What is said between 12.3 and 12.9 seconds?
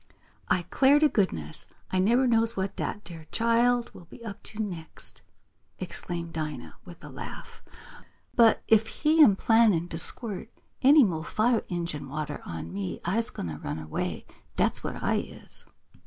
on